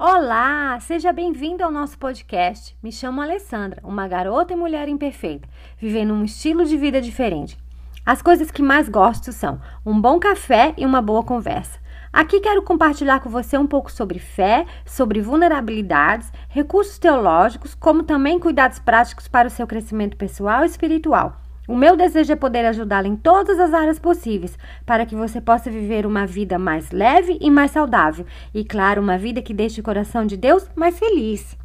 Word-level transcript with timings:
Olá, 0.00 0.78
seja 0.78 1.12
bem-vindo 1.12 1.64
ao 1.64 1.72
nosso 1.72 1.98
podcast. 1.98 2.76
Me 2.80 2.92
chamo 2.92 3.20
Alessandra, 3.20 3.80
uma 3.82 4.06
garota 4.06 4.52
e 4.52 4.56
mulher 4.56 4.88
imperfeita, 4.88 5.48
vivendo 5.76 6.14
um 6.14 6.22
estilo 6.22 6.64
de 6.64 6.76
vida 6.76 7.00
diferente. 7.00 7.58
As 8.06 8.22
coisas 8.22 8.48
que 8.48 8.62
mais 8.62 8.88
gosto 8.88 9.32
são 9.32 9.60
um 9.84 10.00
bom 10.00 10.20
café 10.20 10.72
e 10.78 10.86
uma 10.86 11.02
boa 11.02 11.24
conversa. 11.24 11.80
Aqui 12.12 12.38
quero 12.38 12.62
compartilhar 12.62 13.18
com 13.18 13.28
você 13.28 13.58
um 13.58 13.66
pouco 13.66 13.90
sobre 13.90 14.20
fé, 14.20 14.66
sobre 14.86 15.20
vulnerabilidades, 15.20 16.32
recursos 16.48 16.96
teológicos, 16.96 17.74
como 17.74 18.04
também 18.04 18.38
cuidados 18.38 18.78
práticos 18.78 19.26
para 19.26 19.48
o 19.48 19.50
seu 19.50 19.66
crescimento 19.66 20.16
pessoal 20.16 20.62
e 20.62 20.66
espiritual. 20.66 21.47
O 21.68 21.76
meu 21.76 21.98
desejo 21.98 22.32
é 22.32 22.36
poder 22.36 22.64
ajudá-la 22.64 23.06
em 23.06 23.14
todas 23.14 23.60
as 23.60 23.74
áreas 23.74 23.98
possíveis, 23.98 24.56
para 24.86 25.04
que 25.04 25.14
você 25.14 25.38
possa 25.38 25.70
viver 25.70 26.06
uma 26.06 26.26
vida 26.26 26.58
mais 26.58 26.90
leve 26.90 27.36
e 27.42 27.50
mais 27.50 27.72
saudável, 27.72 28.24
e 28.54 28.64
claro, 28.64 29.02
uma 29.02 29.18
vida 29.18 29.42
que 29.42 29.52
deixe 29.52 29.78
o 29.78 29.84
coração 29.84 30.24
de 30.24 30.34
Deus 30.34 30.66
mais 30.74 30.98
feliz. 30.98 31.58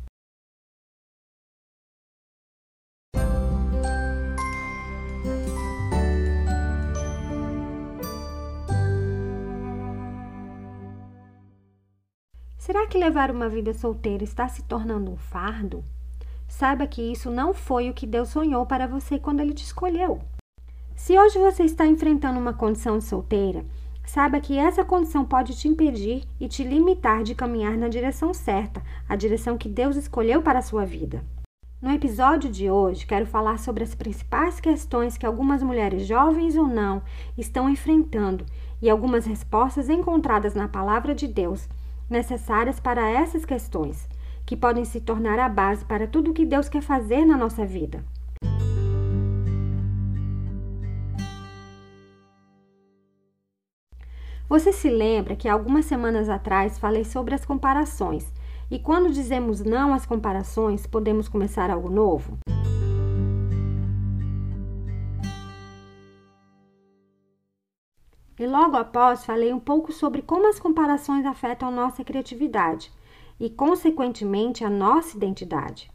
Será 12.58 12.86
que 12.88 12.98
levar 12.98 13.32
uma 13.32 13.48
vida 13.48 13.74
solteira 13.74 14.26
está 14.26 14.50
se 14.50 14.64
tornando 14.64 15.10
um 15.10 15.16
fardo? 15.16 15.82
Saiba 16.54 16.86
que 16.86 17.02
isso 17.02 17.32
não 17.32 17.52
foi 17.52 17.90
o 17.90 17.96
que 17.96 18.06
Deus 18.06 18.30
sonhou 18.30 18.64
para 18.64 18.86
você 18.86 19.18
quando 19.18 19.40
Ele 19.40 19.56
te 19.56 19.64
escolheu. 19.64 20.22
Se 20.96 21.18
hoje 21.18 21.40
você 21.40 21.64
está 21.64 21.88
enfrentando 21.88 22.40
uma 22.40 22.54
condição 22.54 23.00
de 23.00 23.06
solteira, 23.06 23.66
saiba 24.06 24.40
que 24.40 24.56
essa 24.56 24.86
condição 24.86 25.26
pode 25.26 25.56
te 25.56 25.68
impedir 25.68 26.24
e 26.40 26.48
te 26.48 26.64
limitar 26.64 27.24
de 27.24 27.34
caminhar 27.34 27.76
na 27.76 27.88
direção 27.88 28.36
certa, 28.36 28.84
a 29.10 29.16
direção 29.16 29.58
que 29.58 29.68
Deus 29.68 29.96
escolheu 29.96 30.44
para 30.44 30.60
a 30.60 30.62
sua 30.62 30.86
vida. 30.86 31.26
No 31.82 31.90
episódio 31.90 32.52
de 32.52 32.70
hoje, 32.70 33.08
quero 33.08 33.26
falar 33.26 33.58
sobre 33.58 33.84
as 33.84 33.96
principais 33.96 34.60
questões 34.60 35.18
que 35.18 35.26
algumas 35.26 35.64
mulheres, 35.64 36.06
jovens 36.06 36.56
ou 36.56 36.68
não, 36.68 37.02
estão 37.36 37.68
enfrentando 37.68 38.46
e 38.80 38.92
algumas 38.92 39.26
respostas 39.26 39.90
encontradas 39.90 40.54
na 40.54 40.68
palavra 40.68 41.16
de 41.16 41.28
Deus 41.28 41.68
necessárias 42.08 42.80
para 42.80 43.10
essas 43.10 43.44
questões 43.44 44.08
que 44.46 44.58
podem 44.58 44.86
se 44.86 45.00
tornar 45.00 45.40
a 45.40 45.48
base 45.48 45.86
para 45.86 46.08
tudo 46.08 46.32
o 46.32 46.34
que 46.34 46.46
Deus 46.46 46.68
quer 46.68 46.82
fazer 46.82 47.26
na 47.26 47.38
nossa 47.38 47.66
vida. 47.66 48.04
Você 54.50 54.72
se 54.72 54.90
lembra 54.90 55.36
que 55.36 55.48
algumas 55.48 55.86
semanas 55.86 56.30
atrás 56.30 56.78
falei 56.78 57.04
sobre 57.04 57.34
as 57.34 57.46
comparações, 57.46 58.32
e 58.70 58.78
quando 58.78 59.12
dizemos 59.12 59.62
não 59.62 59.94
às 59.94 60.06
comparações, 60.06 60.86
podemos 60.86 61.28
começar 61.28 61.72
algo 61.72 61.90
novo? 61.90 62.38
E 68.40 68.46
logo 68.46 68.76
após 68.76 69.26
falei 69.26 69.54
um 69.54 69.60
pouco 69.60 69.94
sobre 69.94 70.22
como 70.22 70.50
as 70.50 70.60
comparações 70.60 71.26
afetam 71.26 71.72
nossa 71.72 72.04
criatividade 72.04 72.92
e, 73.40 73.50
consequentemente, 73.50 74.64
a 74.64 74.70
nossa 74.70 75.18
identidade. 75.18 75.92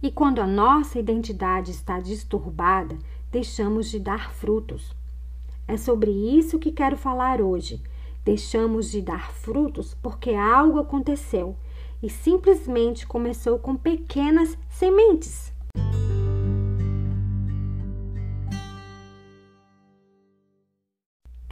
E 0.00 0.12
quando 0.12 0.40
a 0.40 0.46
nossa 0.46 0.98
identidade 0.98 1.72
está 1.72 1.98
disturbada, 1.98 2.96
deixamos 3.32 3.90
de 3.90 3.98
dar 3.98 4.32
frutos. 4.32 4.94
É 5.66 5.76
sobre 5.76 6.10
isso 6.10 6.58
que 6.58 6.70
quero 6.70 6.96
falar 6.96 7.42
hoje. 7.42 7.82
Deixamos 8.24 8.90
de 8.90 9.02
dar 9.02 9.32
frutos 9.32 9.94
porque 10.02 10.34
algo 10.34 10.78
aconteceu 10.78 11.56
e 12.02 12.08
simplesmente 12.08 13.06
começou 13.06 13.58
com 13.58 13.76
pequenas 13.76 14.56
sementes. 14.68 15.52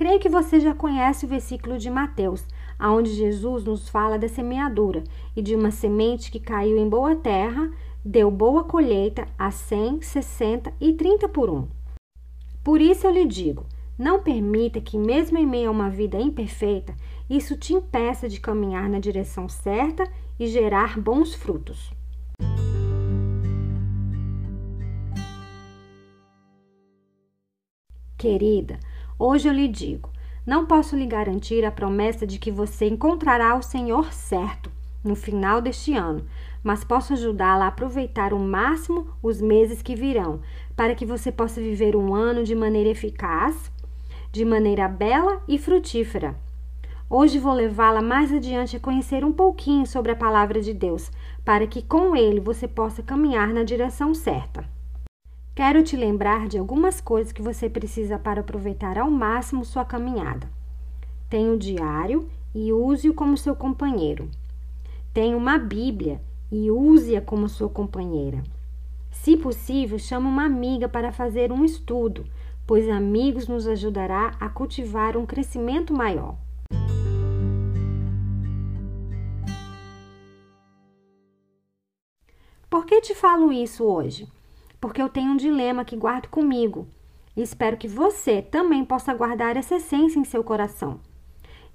Creio 0.06 0.20
que 0.20 0.28
você 0.28 0.60
já 0.60 0.72
conhece 0.72 1.26
o 1.26 1.28
versículo 1.28 1.78
de 1.78 1.90
Mateus, 1.90 2.46
aonde 2.78 3.12
Jesus 3.12 3.64
nos 3.64 3.88
fala 3.88 4.16
da 4.16 4.28
semeadura 4.28 5.02
e 5.34 5.42
de 5.42 5.52
uma 5.52 5.72
semente 5.72 6.30
que 6.30 6.38
caiu 6.38 6.78
em 6.78 6.88
boa 6.88 7.16
terra, 7.16 7.72
deu 8.04 8.30
boa 8.30 8.62
colheita 8.62 9.26
a 9.36 9.50
100, 9.50 10.02
60 10.02 10.72
e 10.80 10.92
30 10.92 11.28
por 11.28 11.50
um. 11.50 11.66
Por 12.62 12.80
isso 12.80 13.04
eu 13.04 13.10
lhe 13.10 13.24
digo, 13.24 13.66
não 13.98 14.22
permita 14.22 14.80
que, 14.80 14.96
mesmo 14.96 15.38
em 15.38 15.44
meio 15.44 15.70
a 15.70 15.72
uma 15.72 15.90
vida 15.90 16.20
imperfeita, 16.20 16.94
isso 17.28 17.56
te 17.56 17.74
impeça 17.74 18.28
de 18.28 18.38
caminhar 18.38 18.88
na 18.88 19.00
direção 19.00 19.48
certa 19.48 20.08
e 20.38 20.46
gerar 20.46 21.00
bons 21.00 21.34
frutos. 21.34 21.90
Querida, 28.16 28.78
Hoje 29.18 29.48
eu 29.48 29.52
lhe 29.52 29.66
digo: 29.66 30.10
não 30.44 30.66
posso 30.66 30.94
lhe 30.94 31.06
garantir 31.06 31.64
a 31.64 31.70
promessa 31.70 32.26
de 32.26 32.38
que 32.38 32.50
você 32.50 32.86
encontrará 32.86 33.56
o 33.56 33.62
Senhor 33.62 34.12
certo 34.12 34.70
no 35.02 35.16
final 35.16 35.62
deste 35.62 35.94
ano, 35.94 36.26
mas 36.62 36.84
posso 36.84 37.14
ajudá-la 37.14 37.64
a 37.64 37.68
aproveitar 37.68 38.34
o 38.34 38.38
máximo 38.38 39.06
os 39.22 39.40
meses 39.40 39.80
que 39.80 39.94
virão, 39.94 40.40
para 40.76 40.94
que 40.94 41.06
você 41.06 41.32
possa 41.32 41.62
viver 41.62 41.96
um 41.96 42.14
ano 42.14 42.44
de 42.44 42.54
maneira 42.54 42.90
eficaz, 42.90 43.72
de 44.30 44.44
maneira 44.44 44.86
bela 44.86 45.40
e 45.48 45.56
frutífera. 45.56 46.36
Hoje 47.08 47.38
vou 47.38 47.54
levá-la 47.54 48.02
mais 48.02 48.30
adiante 48.30 48.76
a 48.76 48.80
conhecer 48.80 49.24
um 49.24 49.32
pouquinho 49.32 49.86
sobre 49.86 50.12
a 50.12 50.16
palavra 50.16 50.60
de 50.60 50.74
Deus, 50.74 51.10
para 51.42 51.66
que 51.66 51.80
com 51.80 52.14
ele 52.14 52.40
você 52.40 52.68
possa 52.68 53.02
caminhar 53.02 53.48
na 53.48 53.62
direção 53.62 54.12
certa. 54.12 54.75
Quero 55.56 55.82
te 55.82 55.96
lembrar 55.96 56.48
de 56.48 56.58
algumas 56.58 57.00
coisas 57.00 57.32
que 57.32 57.40
você 57.40 57.70
precisa 57.70 58.18
para 58.18 58.42
aproveitar 58.42 58.98
ao 58.98 59.10
máximo 59.10 59.64
sua 59.64 59.86
caminhada. 59.86 60.50
Tenha 61.30 61.50
um 61.50 61.56
diário 61.56 62.28
e 62.54 62.74
use-o 62.74 63.14
como 63.14 63.38
seu 63.38 63.56
companheiro. 63.56 64.28
Tenha 65.14 65.34
uma 65.34 65.56
Bíblia 65.56 66.20
e 66.52 66.70
use-a 66.70 67.22
como 67.22 67.48
sua 67.48 67.70
companheira. 67.70 68.42
Se 69.10 69.34
possível, 69.34 69.98
chame 69.98 70.26
uma 70.26 70.44
amiga 70.44 70.90
para 70.90 71.10
fazer 71.10 71.50
um 71.50 71.64
estudo, 71.64 72.26
pois 72.66 72.86
amigos 72.86 73.48
nos 73.48 73.66
ajudará 73.66 74.36
a 74.38 74.50
cultivar 74.50 75.16
um 75.16 75.24
crescimento 75.24 75.90
maior. 75.94 76.36
Por 82.68 82.84
que 82.84 83.00
te 83.00 83.14
falo 83.14 83.50
isso 83.50 83.84
hoje? 83.84 84.35
Porque 84.86 85.02
eu 85.02 85.08
tenho 85.08 85.32
um 85.32 85.36
dilema 85.36 85.84
que 85.84 85.96
guardo 85.96 86.28
comigo 86.28 86.86
e 87.36 87.42
espero 87.42 87.76
que 87.76 87.88
você 87.88 88.40
também 88.40 88.84
possa 88.84 89.12
guardar 89.12 89.56
essa 89.56 89.74
essência 89.74 90.16
em 90.16 90.22
seu 90.22 90.44
coração. 90.44 91.00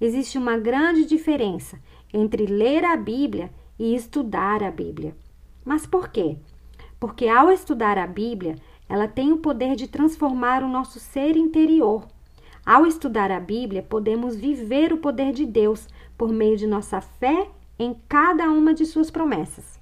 Existe 0.00 0.38
uma 0.38 0.56
grande 0.56 1.04
diferença 1.04 1.78
entre 2.10 2.46
ler 2.46 2.86
a 2.86 2.96
Bíblia 2.96 3.52
e 3.78 3.94
estudar 3.94 4.62
a 4.62 4.70
Bíblia. 4.70 5.14
Mas 5.62 5.84
por 5.86 6.08
quê? 6.08 6.38
Porque 6.98 7.28
ao 7.28 7.52
estudar 7.52 7.98
a 7.98 8.06
Bíblia, 8.06 8.56
ela 8.88 9.06
tem 9.06 9.30
o 9.30 9.36
poder 9.36 9.76
de 9.76 9.88
transformar 9.88 10.62
o 10.62 10.68
nosso 10.68 10.98
ser 10.98 11.36
interior. 11.36 12.08
Ao 12.64 12.86
estudar 12.86 13.30
a 13.30 13.38
Bíblia, 13.38 13.82
podemos 13.82 14.36
viver 14.36 14.90
o 14.90 14.96
poder 14.96 15.34
de 15.34 15.44
Deus 15.44 15.86
por 16.16 16.32
meio 16.32 16.56
de 16.56 16.66
nossa 16.66 17.02
fé 17.02 17.46
em 17.78 17.94
cada 18.08 18.50
uma 18.50 18.72
de 18.72 18.86
suas 18.86 19.10
promessas. 19.10 19.81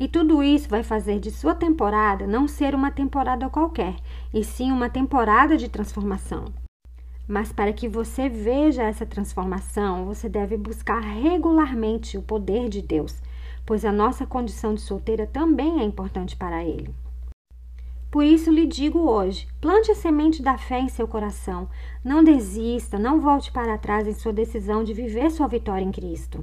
E 0.00 0.08
tudo 0.08 0.42
isso 0.42 0.66
vai 0.66 0.82
fazer 0.82 1.20
de 1.20 1.30
sua 1.30 1.54
temporada 1.54 2.26
não 2.26 2.48
ser 2.48 2.74
uma 2.74 2.90
temporada 2.90 3.50
qualquer, 3.50 3.96
e 4.32 4.42
sim 4.42 4.72
uma 4.72 4.88
temporada 4.88 5.58
de 5.58 5.68
transformação. 5.68 6.46
Mas 7.28 7.52
para 7.52 7.70
que 7.70 7.86
você 7.86 8.26
veja 8.26 8.82
essa 8.82 9.04
transformação, 9.04 10.06
você 10.06 10.26
deve 10.26 10.56
buscar 10.56 11.00
regularmente 11.00 12.16
o 12.16 12.22
poder 12.22 12.70
de 12.70 12.80
Deus, 12.80 13.20
pois 13.66 13.84
a 13.84 13.92
nossa 13.92 14.24
condição 14.24 14.72
de 14.72 14.80
solteira 14.80 15.26
também 15.26 15.80
é 15.80 15.84
importante 15.84 16.34
para 16.34 16.64
Ele. 16.64 16.94
Por 18.10 18.24
isso 18.24 18.50
lhe 18.50 18.66
digo 18.66 19.00
hoje: 19.00 19.46
plante 19.60 19.92
a 19.92 19.94
semente 19.94 20.42
da 20.42 20.56
fé 20.56 20.80
em 20.80 20.88
seu 20.88 21.06
coração. 21.06 21.68
Não 22.02 22.24
desista, 22.24 22.98
não 22.98 23.20
volte 23.20 23.52
para 23.52 23.76
trás 23.76 24.08
em 24.08 24.14
sua 24.14 24.32
decisão 24.32 24.82
de 24.82 24.94
viver 24.94 25.30
sua 25.30 25.46
vitória 25.46 25.84
em 25.84 25.92
Cristo. 25.92 26.42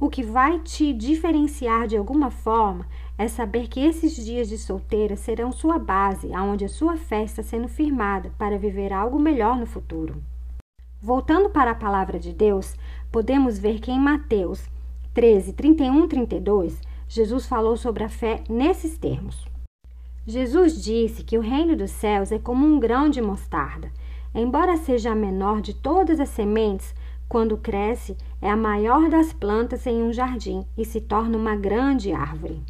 O 0.00 0.08
que 0.08 0.22
vai 0.22 0.58
te 0.60 0.94
diferenciar 0.94 1.86
de 1.86 1.94
alguma 1.94 2.30
forma 2.30 2.86
é 3.18 3.28
saber 3.28 3.68
que 3.68 3.80
esses 3.80 4.16
dias 4.16 4.48
de 4.48 4.56
solteira 4.56 5.14
serão 5.14 5.52
sua 5.52 5.78
base, 5.78 6.32
aonde 6.32 6.64
a 6.64 6.70
sua 6.70 6.96
fé 6.96 7.22
está 7.22 7.42
sendo 7.42 7.68
firmada 7.68 8.32
para 8.38 8.56
viver 8.56 8.94
algo 8.94 9.18
melhor 9.18 9.58
no 9.58 9.66
futuro. 9.66 10.22
Voltando 11.02 11.50
para 11.50 11.72
a 11.72 11.74
palavra 11.74 12.18
de 12.18 12.32
Deus, 12.32 12.74
podemos 13.12 13.58
ver 13.58 13.78
que 13.78 13.90
em 13.90 14.00
Mateus 14.00 14.66
13, 15.12 15.52
31 15.52 16.08
32, 16.08 16.80
Jesus 17.06 17.44
falou 17.44 17.76
sobre 17.76 18.02
a 18.02 18.08
fé 18.08 18.42
nesses 18.48 18.96
termos. 18.96 19.46
Jesus 20.26 20.82
disse 20.82 21.22
que 21.22 21.36
o 21.36 21.42
reino 21.42 21.76
dos 21.76 21.90
céus 21.90 22.32
é 22.32 22.38
como 22.38 22.66
um 22.66 22.80
grão 22.80 23.10
de 23.10 23.20
mostarda. 23.20 23.92
embora 24.34 24.78
seja 24.78 25.10
a 25.10 25.14
menor 25.14 25.60
de 25.60 25.74
todas 25.74 26.20
as 26.20 26.28
sementes, 26.30 26.94
quando 27.30 27.56
cresce, 27.56 28.16
é 28.42 28.50
a 28.50 28.56
maior 28.56 29.08
das 29.08 29.32
plantas 29.32 29.86
em 29.86 30.02
um 30.02 30.12
jardim 30.12 30.66
e 30.76 30.84
se 30.84 31.00
torna 31.00 31.38
uma 31.38 31.54
grande 31.54 32.10
árvore. 32.12 32.60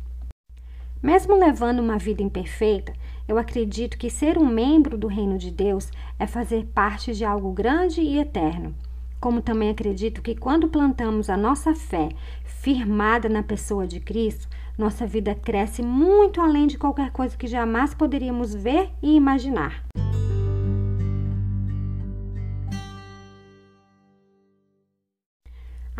Mesmo 1.02 1.34
levando 1.34 1.78
uma 1.78 1.96
vida 1.96 2.22
imperfeita, 2.22 2.92
eu 3.26 3.38
acredito 3.38 3.96
que 3.96 4.10
ser 4.10 4.36
um 4.36 4.44
membro 4.46 4.98
do 4.98 5.06
reino 5.06 5.38
de 5.38 5.50
Deus 5.50 5.90
é 6.18 6.26
fazer 6.26 6.66
parte 6.74 7.14
de 7.14 7.24
algo 7.24 7.50
grande 7.52 8.02
e 8.02 8.18
eterno. 8.18 8.74
Como 9.18 9.40
também 9.40 9.70
acredito 9.70 10.20
que 10.20 10.34
quando 10.34 10.68
plantamos 10.68 11.30
a 11.30 11.38
nossa 11.38 11.74
fé 11.74 12.10
firmada 12.44 13.30
na 13.30 13.42
pessoa 13.42 13.86
de 13.86 13.98
Cristo, 13.98 14.46
nossa 14.76 15.06
vida 15.06 15.34
cresce 15.34 15.80
muito 15.80 16.38
além 16.38 16.66
de 16.66 16.76
qualquer 16.76 17.10
coisa 17.12 17.34
que 17.34 17.46
jamais 17.46 17.94
poderíamos 17.94 18.54
ver 18.54 18.90
e 19.02 19.16
imaginar. 19.16 19.82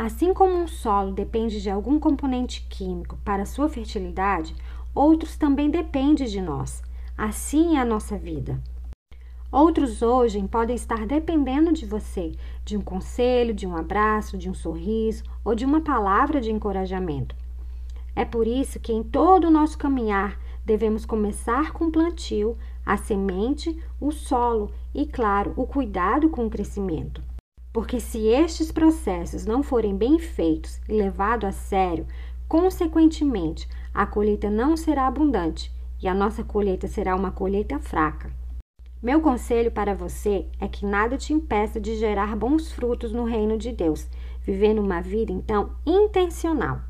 Assim 0.02 0.32
como 0.32 0.54
um 0.54 0.66
solo 0.66 1.12
depende 1.12 1.60
de 1.60 1.68
algum 1.68 2.00
componente 2.00 2.66
químico 2.70 3.18
para 3.22 3.44
sua 3.44 3.68
fertilidade, 3.68 4.56
outros 4.94 5.36
também 5.36 5.68
dependem 5.68 6.26
de 6.26 6.40
nós. 6.40 6.82
Assim 7.18 7.76
é 7.76 7.80
a 7.80 7.84
nossa 7.84 8.16
vida. 8.16 8.58
Outros 9.52 10.00
hoje 10.00 10.42
podem 10.48 10.74
estar 10.74 11.06
dependendo 11.06 11.70
de 11.70 11.84
você, 11.84 12.32
de 12.64 12.78
um 12.78 12.80
conselho, 12.80 13.52
de 13.52 13.66
um 13.66 13.76
abraço, 13.76 14.38
de 14.38 14.48
um 14.48 14.54
sorriso 14.54 15.22
ou 15.44 15.54
de 15.54 15.66
uma 15.66 15.82
palavra 15.82 16.40
de 16.40 16.50
encorajamento. 16.50 17.36
É 18.16 18.24
por 18.24 18.46
isso 18.46 18.80
que 18.80 18.94
em 18.94 19.02
todo 19.02 19.48
o 19.48 19.50
nosso 19.50 19.76
caminhar 19.76 20.40
devemos 20.64 21.04
começar 21.04 21.72
com 21.72 21.88
o 21.88 21.92
plantio, 21.92 22.56
a 22.86 22.96
semente, 22.96 23.78
o 24.00 24.10
solo 24.10 24.72
e, 24.94 25.04
claro, 25.04 25.52
o 25.56 25.66
cuidado 25.66 26.30
com 26.30 26.46
o 26.46 26.50
crescimento. 26.50 27.22
Porque 27.72 28.00
se 28.00 28.26
estes 28.26 28.72
processos 28.72 29.46
não 29.46 29.62
forem 29.62 29.96
bem 29.96 30.18
feitos 30.18 30.80
e 30.88 30.92
levados 30.92 31.48
a 31.48 31.52
sério, 31.52 32.06
consequentemente, 32.48 33.68
a 33.94 34.06
colheita 34.06 34.50
não 34.50 34.76
será 34.76 35.06
abundante 35.06 35.72
e 36.02 36.08
a 36.08 36.14
nossa 36.14 36.42
colheita 36.42 36.88
será 36.88 37.14
uma 37.14 37.30
colheita 37.30 37.78
fraca. 37.78 38.30
Meu 39.02 39.20
conselho 39.20 39.70
para 39.70 39.94
você 39.94 40.46
é 40.60 40.68
que 40.68 40.84
nada 40.84 41.16
te 41.16 41.32
impeça 41.32 41.80
de 41.80 41.96
gerar 41.96 42.36
bons 42.36 42.70
frutos 42.72 43.12
no 43.12 43.24
reino 43.24 43.56
de 43.56 43.72
Deus, 43.72 44.06
vivendo 44.42 44.82
uma 44.82 45.00
vida 45.00 45.32
então 45.32 45.70
intencional. 45.86 46.80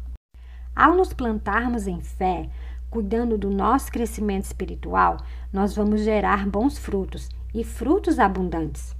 Ao 0.74 0.96
nos 0.96 1.12
plantarmos 1.12 1.86
em 1.86 2.00
fé, 2.00 2.48
cuidando 2.88 3.36
do 3.36 3.50
nosso 3.50 3.92
crescimento 3.92 4.44
espiritual, 4.44 5.18
nós 5.52 5.76
vamos 5.76 6.00
gerar 6.00 6.48
bons 6.48 6.78
frutos 6.78 7.28
e 7.54 7.62
frutos 7.62 8.18
abundantes. 8.18 8.96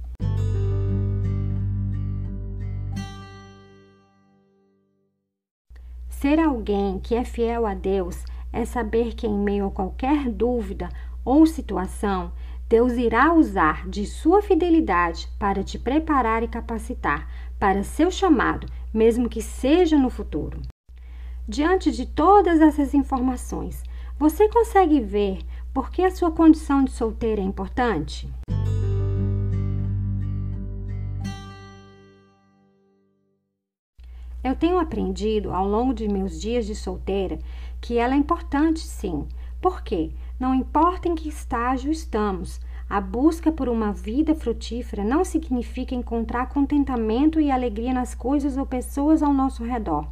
Ser 6.21 6.39
alguém 6.39 6.99
que 6.99 7.15
é 7.15 7.25
fiel 7.25 7.65
a 7.65 7.73
Deus 7.73 8.23
é 8.53 8.63
saber 8.63 9.15
que, 9.15 9.25
em 9.25 9.35
meio 9.35 9.65
a 9.65 9.71
qualquer 9.71 10.29
dúvida 10.29 10.87
ou 11.25 11.47
situação, 11.47 12.31
Deus 12.69 12.93
irá 12.93 13.33
usar 13.33 13.89
de 13.89 14.05
sua 14.05 14.39
fidelidade 14.39 15.27
para 15.39 15.63
te 15.63 15.79
preparar 15.79 16.43
e 16.43 16.47
capacitar 16.47 17.27
para 17.57 17.81
seu 17.81 18.11
chamado, 18.11 18.67
mesmo 18.93 19.27
que 19.27 19.41
seja 19.41 19.97
no 19.97 20.11
futuro. 20.11 20.61
Diante 21.47 21.91
de 21.91 22.05
todas 22.05 22.61
essas 22.61 22.93
informações, 22.93 23.81
você 24.19 24.47
consegue 24.47 25.01
ver 25.01 25.39
por 25.73 25.89
que 25.89 26.03
a 26.03 26.11
sua 26.11 26.31
condição 26.31 26.83
de 26.83 26.91
solteira 26.91 27.41
é 27.41 27.43
importante? 27.43 28.31
Tenho 34.61 34.77
aprendido 34.77 35.51
ao 35.51 35.67
longo 35.67 35.91
de 35.91 36.07
meus 36.07 36.39
dias 36.39 36.67
de 36.67 36.75
solteira 36.75 37.39
que 37.81 37.97
ela 37.97 38.13
é 38.13 38.17
importante 38.17 38.81
sim. 38.81 39.27
Por 39.59 39.81
quê? 39.81 40.11
Não 40.39 40.53
importa 40.53 41.07
em 41.07 41.15
que 41.15 41.27
estágio 41.27 41.91
estamos, 41.91 42.59
a 42.87 43.01
busca 43.01 43.51
por 43.51 43.67
uma 43.67 43.91
vida 43.91 44.35
frutífera 44.35 45.03
não 45.03 45.25
significa 45.25 45.95
encontrar 45.95 46.49
contentamento 46.49 47.41
e 47.41 47.49
alegria 47.49 47.91
nas 47.91 48.13
coisas 48.13 48.55
ou 48.55 48.63
pessoas 48.63 49.23
ao 49.23 49.33
nosso 49.33 49.63
redor. 49.63 50.07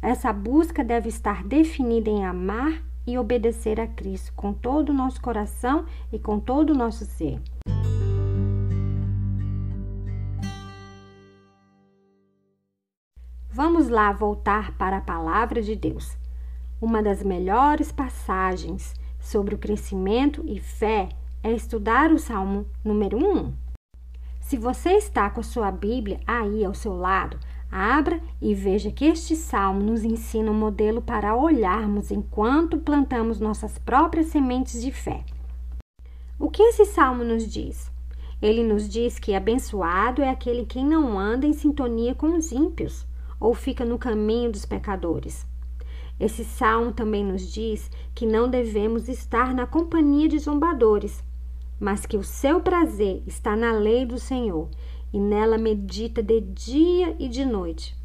Essa 0.00 0.32
busca 0.32 0.82
deve 0.82 1.10
estar 1.10 1.44
definida 1.44 2.08
em 2.08 2.24
amar 2.24 2.82
e 3.06 3.18
obedecer 3.18 3.78
a 3.78 3.86
Cristo 3.86 4.32
com 4.34 4.54
todo 4.54 4.88
o 4.90 4.94
nosso 4.94 5.20
coração 5.20 5.84
e 6.10 6.18
com 6.18 6.40
todo 6.40 6.70
o 6.70 6.74
nosso 6.74 7.04
ser. 7.04 7.38
Vamos 13.80 13.94
lá 13.94 14.12
voltar 14.12 14.76
para 14.76 14.98
a 14.98 15.00
palavra 15.00 15.62
de 15.62 15.74
Deus. 15.74 16.14
Uma 16.82 17.02
das 17.02 17.22
melhores 17.22 17.90
passagens 17.90 18.92
sobre 19.18 19.54
o 19.54 19.58
crescimento 19.58 20.44
e 20.46 20.60
fé 20.60 21.08
é 21.42 21.50
estudar 21.50 22.12
o 22.12 22.18
Salmo 22.18 22.66
número 22.84 23.16
1. 23.16 23.54
Se 24.38 24.58
você 24.58 24.90
está 24.90 25.30
com 25.30 25.40
a 25.40 25.42
sua 25.42 25.70
Bíblia 25.70 26.20
aí 26.26 26.62
ao 26.62 26.74
seu 26.74 26.94
lado, 26.94 27.38
abra 27.72 28.20
e 28.38 28.54
veja 28.54 28.90
que 28.90 29.06
este 29.06 29.34
salmo 29.34 29.80
nos 29.80 30.04
ensina 30.04 30.50
um 30.50 30.58
modelo 30.58 31.00
para 31.00 31.34
olharmos 31.34 32.10
enquanto 32.10 32.76
plantamos 32.76 33.40
nossas 33.40 33.78
próprias 33.78 34.26
sementes 34.26 34.82
de 34.82 34.92
fé. 34.92 35.24
O 36.38 36.50
que 36.50 36.62
esse 36.64 36.84
salmo 36.84 37.24
nos 37.24 37.50
diz? 37.50 37.90
Ele 38.42 38.62
nos 38.62 38.86
diz 38.86 39.18
que 39.18 39.34
abençoado 39.34 40.20
é 40.20 40.28
aquele 40.28 40.66
que 40.66 40.84
não 40.84 41.18
anda 41.18 41.46
em 41.46 41.54
sintonia 41.54 42.14
com 42.14 42.36
os 42.36 42.52
ímpios, 42.52 43.08
ou 43.40 43.54
fica 43.54 43.84
no 43.84 43.98
caminho 43.98 44.52
dos 44.52 44.66
pecadores. 44.66 45.46
Esse 46.20 46.44
salmo 46.44 46.92
também 46.92 47.24
nos 47.24 47.50
diz 47.50 47.90
que 48.14 48.26
não 48.26 48.50
devemos 48.50 49.08
estar 49.08 49.54
na 49.54 49.66
companhia 49.66 50.28
de 50.28 50.38
zombadores, 50.38 51.24
mas 51.80 52.04
que 52.04 52.18
o 52.18 52.22
seu 52.22 52.60
prazer 52.60 53.22
está 53.26 53.56
na 53.56 53.72
lei 53.72 54.04
do 54.04 54.18
Senhor 54.18 54.68
e 55.10 55.18
nela 55.18 55.56
medita 55.56 56.22
de 56.22 56.42
dia 56.42 57.16
e 57.18 57.26
de 57.26 57.44
noite. 57.46 57.98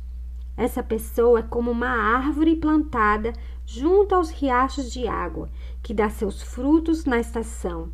Essa 0.56 0.82
pessoa 0.82 1.40
é 1.40 1.44
como 1.44 1.70
uma 1.70 1.90
árvore 1.90 2.56
plantada 2.56 3.34
junto 3.66 4.16
aos 4.16 4.30
riachos 4.30 4.90
de 4.90 5.06
água, 5.06 5.50
que 5.84 5.94
dá 5.94 6.10
seus 6.10 6.42
frutos 6.42 7.04
na 7.04 7.20
estação 7.20 7.92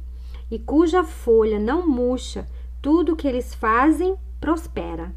e 0.52 0.60
cuja 0.60 1.04
folha 1.04 1.58
não 1.58 1.88
murcha, 1.88 2.46
tudo 2.82 3.14
o 3.14 3.16
que 3.16 3.28
eles 3.28 3.56
fazem 3.56 4.18
prospera. 4.40 5.16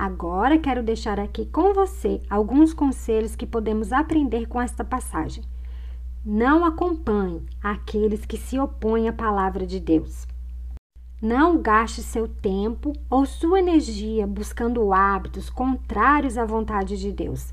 Agora 0.00 0.56
quero 0.56 0.82
deixar 0.82 1.20
aqui 1.20 1.44
com 1.44 1.74
você 1.74 2.22
alguns 2.30 2.72
conselhos 2.72 3.36
que 3.36 3.44
podemos 3.44 3.92
aprender 3.92 4.46
com 4.46 4.58
esta 4.58 4.82
passagem. 4.82 5.44
Não 6.24 6.64
acompanhe 6.64 7.42
aqueles 7.62 8.24
que 8.24 8.38
se 8.38 8.58
opõem 8.58 9.10
à 9.10 9.12
palavra 9.12 9.66
de 9.66 9.78
Deus. 9.78 10.26
Não 11.20 11.60
gaste 11.60 12.02
seu 12.02 12.26
tempo 12.26 12.94
ou 13.10 13.26
sua 13.26 13.58
energia 13.58 14.26
buscando 14.26 14.90
hábitos 14.90 15.50
contrários 15.50 16.38
à 16.38 16.46
vontade 16.46 16.96
de 16.96 17.12
Deus. 17.12 17.52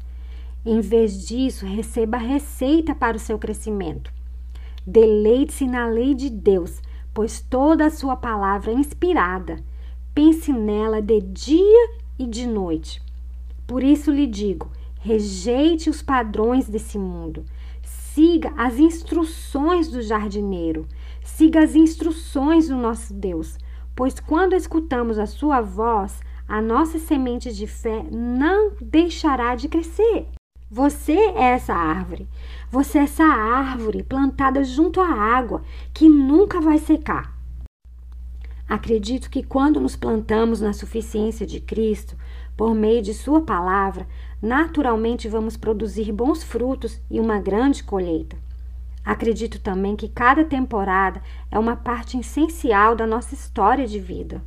Em 0.66 0.80
vez 0.80 1.28
disso, 1.28 1.66
receba 1.66 2.16
receita 2.16 2.96
para 2.96 3.18
o 3.18 3.20
seu 3.20 3.38
crescimento. 3.38 4.10
Deleite-se 4.86 5.68
na 5.68 5.86
lei 5.86 6.14
de 6.16 6.30
Deus, 6.30 6.82
pois 7.14 7.42
toda 7.42 7.88
a 7.88 7.92
sua 7.92 8.16
palavra 8.16 8.72
é 8.72 8.76
inspirada. 8.76 9.62
Pense 10.16 10.54
nela 10.54 11.02
de 11.02 11.20
dia 11.20 12.07
e 12.18 12.26
de 12.26 12.48
noite. 12.48 13.02
Por 13.66 13.84
isso 13.84 14.12
lhe 14.12 14.26
digo: 14.26 14.72
rejeite 15.00 15.90
os 15.90 16.02
padrões 16.02 16.68
desse 16.68 16.98
mundo. 16.98 17.46
Siga 17.84 18.52
as 18.58 18.80
instruções 18.80 19.88
do 19.90 20.02
jardineiro. 20.02 20.88
Siga 21.24 21.64
as 21.64 21.76
instruções 21.76 22.70
do 22.70 22.76
nosso 22.76 23.14
Deus, 23.14 23.58
pois 23.96 24.20
quando 24.20 24.56
escutamos 24.56 25.20
a 25.20 25.26
sua 25.26 25.62
voz, 25.62 26.20
a 26.48 26.62
nossa 26.62 26.98
semente 26.98 27.54
de 27.54 27.68
fé 27.68 28.06
não 28.10 28.72
deixará 28.82 29.54
de 29.54 29.68
crescer. 29.68 30.26
Você 30.70 31.14
é 31.14 31.52
essa 31.52 31.74
árvore. 31.74 32.28
Você 32.72 32.98
é 32.98 33.04
essa 33.04 33.24
árvore 33.24 34.04
plantada 34.04 34.64
junto 34.64 35.00
à 35.00 35.10
água 35.10 35.62
que 35.94 36.10
nunca 36.10 36.60
vai 36.60 36.78
secar. 36.78 37.37
Acredito 38.68 39.30
que 39.30 39.42
quando 39.42 39.80
nos 39.80 39.96
plantamos 39.96 40.60
na 40.60 40.74
suficiência 40.74 41.46
de 41.46 41.62
Cristo, 41.62 42.18
por 42.58 42.76
meio 42.76 43.02
de 43.02 43.14
Sua 43.14 43.42
palavra, 43.42 44.06
naturalmente 44.42 45.30
vamos 45.30 45.56
produzir 45.56 46.12
bons 46.12 46.44
frutos 46.44 47.00
e 47.10 47.20
uma 47.20 47.40
grande 47.40 47.84
colheita. 47.84 48.36
Acredito 49.06 49.62
também 49.62 49.96
que 49.96 50.10
cada 50.10 50.44
temporada 50.44 51.22
é 51.50 51.58
uma 51.58 51.78
parte 51.78 52.20
essencial 52.20 52.94
da 52.94 53.08
nossa 53.08 53.34
história 53.34 53.88
de 53.88 54.00
vida. 54.00 54.44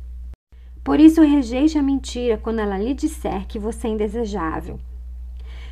Por 0.83 0.99
isso, 0.99 1.23
rejeite 1.23 1.79
a 1.79 1.81
mentira 1.81 2.37
quando 2.37 2.59
ela 2.59 2.77
lhe 2.77 2.93
disser 2.93 3.47
que 3.47 3.57
você 3.57 3.87
é 3.87 3.89
indesejável. 3.89 4.79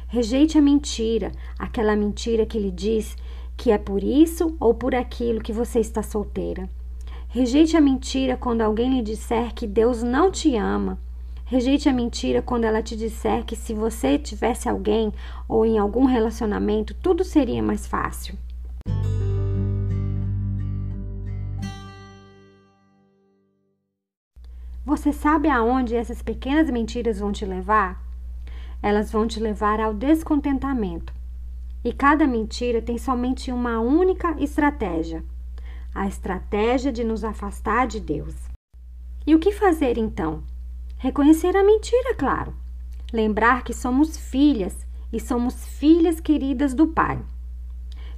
Rejeite 0.08 0.58
a 0.58 0.62
mentira, 0.62 1.32
aquela 1.58 1.96
mentira 1.96 2.48
que 2.48 2.58
lhe 2.58 2.72
diz 2.72 3.16
que 3.56 3.70
é 3.70 3.78
por 3.78 4.04
isso 4.04 4.56
ou 4.60 4.74
por 4.74 4.96
aquilo 4.96 5.42
que 5.42 5.54
você 5.54 5.80
está 5.80 6.02
solteira. 6.02 6.68
Rejeite 7.32 7.78
a 7.78 7.82
mentira 7.82 8.36
quando 8.36 8.62
alguém 8.62 8.90
lhe 8.90 9.04
disser 9.04 9.54
que 9.54 9.68
Deus 9.68 10.02
não 10.02 10.32
te 10.32 10.56
ama. 10.56 10.98
Rejeite 11.46 11.88
a 11.88 11.94
mentira 11.94 12.42
quando 12.42 12.64
ela 12.64 12.82
te 12.82 12.96
disser 12.96 13.46
que 13.46 13.56
se 13.56 13.72
você 13.72 14.18
tivesse 14.18 14.68
alguém 14.68 15.14
ou 15.48 15.64
em 15.64 15.78
algum 15.78 16.06
relacionamento, 16.06 16.96
tudo 16.96 17.24
seria 17.24 17.62
mais 17.62 17.86
fácil. 17.86 18.36
Você 24.84 25.14
sabe 25.14 25.50
aonde 25.50 25.96
essas 25.96 26.24
pequenas 26.24 26.68
mentiras 26.72 27.20
vão 27.20 27.32
te 27.32 27.46
levar? 27.46 28.04
Elas 28.82 29.12
vão 29.12 29.28
te 29.28 29.40
levar 29.40 29.80
ao 29.80 29.94
descontentamento. 29.94 31.14
E 31.86 31.94
cada 31.94 32.26
mentira 32.26 32.82
tem 32.82 32.98
somente 32.98 33.52
uma 33.52 33.80
única 33.80 34.36
estratégia: 34.40 35.24
a 35.94 36.08
estratégia 36.08 36.92
de 36.92 37.04
nos 37.04 37.24
afastar 37.24 37.88
de 37.88 38.00
Deus. 38.00 38.36
E 39.26 39.36
o 39.36 39.40
que 39.40 39.52
fazer 39.52 39.98
então? 39.98 40.44
Reconhecer 40.98 41.56
a 41.56 41.64
mentira, 41.64 42.16
claro. 42.16 42.54
Lembrar 43.12 43.64
que 43.64 43.74
somos 43.74 44.18
filhas 44.18 44.86
e 45.12 45.20
somos 45.20 45.66
filhas 45.66 46.20
queridas 46.20 46.74
do 46.74 46.88
Pai. 46.88 47.20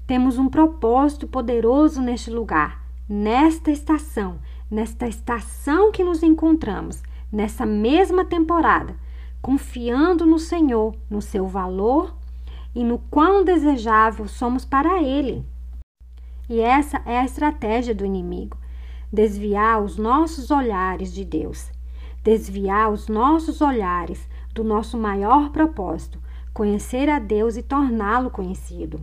Temos 0.06 0.38
um 0.38 0.50
propósito 0.50 1.28
poderoso 1.28 2.02
neste 2.02 2.30
lugar, 2.30 2.84
nesta 3.08 3.72
estação, 3.72 4.40
nesta 4.70 5.08
estação 5.08 5.92
que 5.92 6.04
nos 6.04 6.24
encontramos, 6.24 7.02
nessa 7.32 7.66
mesma 7.66 8.26
temporada, 8.26 8.96
confiando 9.42 10.26
no 10.26 10.38
Senhor, 10.38 10.96
no 11.10 11.22
seu 11.22 11.48
valor 11.48 12.16
e 12.76 12.84
no 12.84 12.98
quão 12.98 13.44
desejável 13.44 14.28
somos 14.28 14.66
para 14.66 15.02
Ele. 15.02 15.46
E 16.52 16.60
essa 16.60 17.02
é 17.06 17.18
a 17.18 17.24
estratégia 17.24 17.96
do 17.96 18.06
inimigo: 18.06 18.58
desviar 19.10 19.82
os 19.82 19.96
nossos 19.96 20.52
olhares 20.52 21.14
de 21.14 21.24
Deus, 21.24 21.72
desviar 22.22 22.92
os 22.92 23.08
nossos 23.08 23.62
olhares 23.62 24.28
do 24.54 24.62
nosso 24.62 24.98
maior 24.98 25.52
propósito, 25.52 26.20
conhecer 26.54 27.08
a 27.08 27.20
Deus 27.20 27.56
e 27.56 27.64
torná-lo 27.64 28.30
conhecido. 28.30 29.00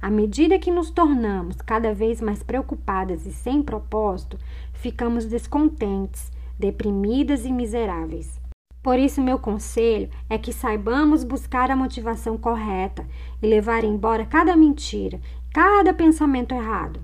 À 0.00 0.08
medida 0.08 0.56
que 0.56 0.70
nos 0.70 0.88
tornamos 0.88 1.56
cada 1.56 1.92
vez 1.92 2.20
mais 2.20 2.44
preocupadas 2.44 3.26
e 3.26 3.32
sem 3.32 3.60
propósito, 3.60 4.38
ficamos 4.72 5.26
descontentes, 5.26 6.30
deprimidas 6.56 7.44
e 7.44 7.50
miseráveis. 7.50 8.40
Por 8.84 9.00
isso, 9.00 9.20
meu 9.20 9.38
conselho 9.38 10.10
é 10.28 10.38
que 10.38 10.52
saibamos 10.52 11.22
buscar 11.22 11.72
a 11.72 11.76
motivação 11.76 12.36
correta 12.36 13.04
e 13.40 13.46
levar 13.48 13.82
embora 13.84 14.26
cada 14.26 14.56
mentira 14.56 15.20
cada 15.54 15.92
pensamento 15.92 16.54
errado. 16.54 16.98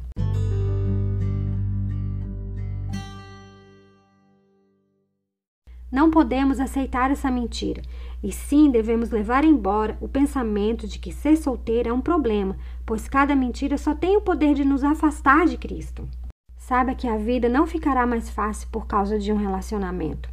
Não 5.92 6.10
podemos 6.10 6.58
aceitar 6.58 7.10
essa 7.10 7.30
mentira, 7.30 7.82
e 8.22 8.32
sim 8.32 8.70
devemos 8.70 9.10
levar 9.10 9.44
embora 9.44 9.98
o 10.00 10.08
pensamento 10.08 10.88
de 10.88 10.98
que 10.98 11.12
ser 11.12 11.36
solteira 11.36 11.90
é 11.90 11.92
um 11.92 12.00
problema, 12.00 12.56
pois 12.86 13.06
cada 13.06 13.36
mentira 13.36 13.76
só 13.76 13.94
tem 13.94 14.16
o 14.16 14.22
poder 14.22 14.54
de 14.54 14.64
nos 14.64 14.82
afastar 14.82 15.46
de 15.46 15.58
Cristo. 15.58 16.08
Saiba 16.56 16.94
que 16.94 17.06
a 17.06 17.18
vida 17.18 17.50
não 17.50 17.66
ficará 17.66 18.06
mais 18.06 18.30
fácil 18.30 18.68
por 18.72 18.86
causa 18.86 19.18
de 19.18 19.30
um 19.30 19.36
relacionamento. 19.36 20.30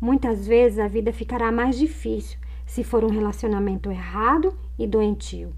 Muitas 0.00 0.46
vezes 0.46 0.78
a 0.78 0.86
vida 0.86 1.12
ficará 1.12 1.50
mais 1.50 1.76
difícil 1.76 2.38
se 2.64 2.84
for 2.84 3.04
um 3.04 3.10
relacionamento 3.10 3.90
errado 3.90 4.56
e 4.78 4.86
doentio. 4.86 5.52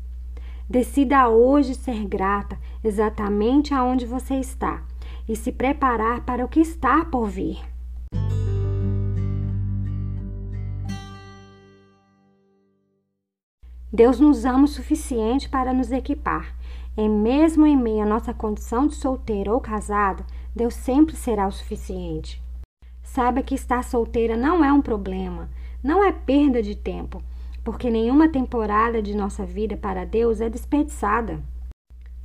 Decida 0.69 1.29
hoje 1.29 1.75
ser 1.75 2.07
grata 2.07 2.59
exatamente 2.83 3.75
aonde 3.75 4.07
você 4.07 4.37
está 4.37 4.83
e 5.29 5.37
se 5.37 5.53
preparar 5.53 6.25
para 6.25 6.43
o 6.43 6.49
que 6.49 6.61
está 6.61 7.05
por 7.05 7.27
vir. 7.27 7.59
Deus 13.93 14.19
nos 14.19 14.45
ama 14.45 14.65
o 14.65 14.69
suficiente 14.69 15.49
para 15.49 15.73
nos 15.73 15.93
equipar. 15.93 16.57
E 16.97 17.09
mesmo 17.09 17.67
em 17.67 17.77
meio 17.77 18.03
à 18.03 18.07
nossa 18.07 18.33
condição 18.33 18.87
de 18.87 18.95
solteira 18.95 19.53
ou 19.53 19.61
casada, 19.61 20.25
Deus 20.55 20.75
sempre 20.75 21.15
será 21.15 21.47
o 21.47 21.53
suficiente. 21.53 22.43
Saiba 23.03 23.43
que 23.43 23.55
estar 23.55 23.85
solteira 23.85 24.37
não 24.37 24.65
é 24.65 24.73
um 24.73 24.81
problema, 24.81 25.49
não 25.83 26.03
é 26.03 26.11
perda 26.11 26.63
de 26.63 26.75
tempo 26.75 27.23
porque 27.65 27.91
nenhuma 27.91 28.29
temporada 28.29 29.03
de 29.03 29.17
nossa 29.17 29.45
vida 29.45 29.77
para 29.77 30.05
Deus 30.05 30.41
é 30.41 30.51
desperdiçada. 30.51 31.43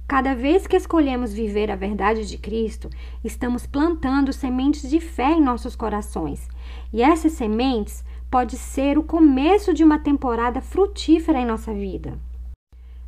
Cada 0.06 0.36
vez 0.36 0.68
que 0.68 0.76
escolhemos 0.76 1.32
viver 1.32 1.72
a 1.72 1.76
verdade 1.76 2.28
de 2.28 2.38
Cristo, 2.38 2.90
estamos 3.24 3.66
plantando 3.66 4.34
sementes 4.34 4.90
de 4.90 5.00
fé 5.00 5.32
em 5.32 5.42
nossos 5.42 5.76
corações. 5.76 6.48
E 6.92 7.02
essas 7.02 7.34
sementes 7.34 8.04
pode 8.30 8.58
ser 8.58 8.98
o 8.98 9.04
começo 9.04 9.74
de 9.74 9.84
uma 9.84 10.00
temporada 10.00 10.62
frutífera 10.62 11.40
em 11.40 11.46
nossa 11.46 11.74
vida. 11.74 12.20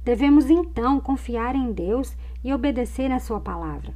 Devemos 0.03 0.49
então 0.49 0.99
confiar 0.99 1.55
em 1.55 1.71
Deus 1.71 2.15
e 2.43 2.53
obedecer 2.53 3.11
a 3.11 3.19
sua 3.19 3.39
palavra. 3.39 3.93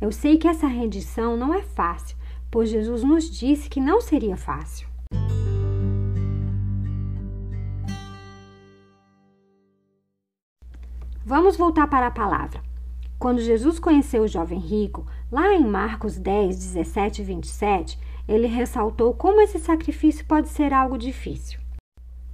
Eu 0.00 0.12
sei 0.12 0.36
que 0.36 0.46
essa 0.46 0.66
rendição 0.66 1.36
não 1.36 1.54
é 1.54 1.62
fácil, 1.62 2.16
pois 2.50 2.70
Jesus 2.70 3.02
nos 3.02 3.30
disse 3.30 3.68
que 3.68 3.80
não 3.80 4.00
seria 4.00 4.36
fácil. 4.36 4.91
Vamos 11.24 11.56
voltar 11.56 11.86
para 11.86 12.08
a 12.08 12.10
palavra. 12.10 12.60
Quando 13.16 13.40
Jesus 13.40 13.78
conheceu 13.78 14.24
o 14.24 14.28
jovem 14.28 14.58
rico, 14.58 15.06
lá 15.30 15.54
em 15.54 15.64
Marcos 15.64 16.18
10, 16.18 16.56
17 16.56 17.22
e 17.22 17.24
27, 17.24 17.98
ele 18.26 18.48
ressaltou 18.48 19.14
como 19.14 19.40
esse 19.40 19.60
sacrifício 19.60 20.24
pode 20.26 20.48
ser 20.48 20.72
algo 20.72 20.98
difícil. 20.98 21.60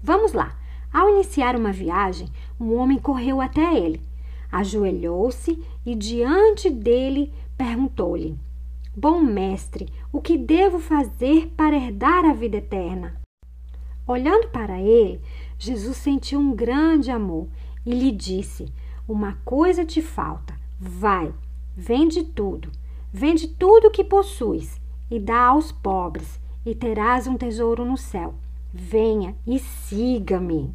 Vamos 0.03 0.33
lá. 0.33 0.57
Ao 0.91 1.11
iniciar 1.11 1.55
uma 1.55 1.71
viagem, 1.71 2.31
um 2.59 2.75
homem 2.77 2.99
correu 2.99 3.43
até 3.43 3.77
ele, 3.77 4.01
ajoelhou-se 4.51 5.63
e 5.85 5.95
diante 5.95 6.71
dele 6.71 7.31
perguntou-lhe: 7.59 8.39
Bom 8.97 9.21
mestre, 9.21 9.93
o 10.11 10.19
que 10.19 10.39
devo 10.39 10.79
fazer 10.79 11.53
para 11.55 11.77
herdar 11.77 12.25
a 12.25 12.33
vida 12.33 12.57
eterna? 12.57 13.21
Olhando 14.07 14.49
para 14.49 14.81
ele, 14.81 15.21
Jesus 15.59 15.99
sentiu 15.99 16.41
um 16.41 16.55
grande 16.55 17.11
amor 17.11 17.49
e 17.89 17.95
lhe 17.95 18.13
disse: 18.13 18.71
Uma 19.09 19.39
coisa 19.47 19.83
te 19.83 20.03
falta. 20.03 20.55
Vai, 20.79 21.33
vende 21.75 22.23
tudo, 22.23 22.71
vende 23.11 23.49
tudo 23.49 23.89
o 23.89 23.91
que 23.91 24.05
possuis 24.05 24.79
e 25.11 25.19
dá 25.19 25.47
aos 25.47 25.73
pobres, 25.73 26.39
e 26.67 26.75
terás 26.75 27.27
um 27.27 27.39
tesouro 27.39 27.87
no 27.87 27.97
céu. 27.97 28.35
Venha 28.75 29.35
e 29.47 29.59
siga-me. 29.59 30.75